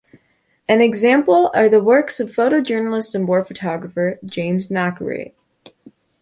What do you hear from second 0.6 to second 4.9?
An example are the works of photojournalist and war photographer James